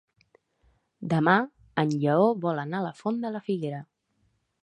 Demà 1.11 1.35
en 1.83 1.93
Lleó 1.99 2.25
vol 2.47 2.63
anar 2.63 2.79
a 2.81 2.85
la 2.87 2.95
Font 3.03 3.23
de 3.27 3.35
la 3.37 3.45
Figuera. 3.51 3.83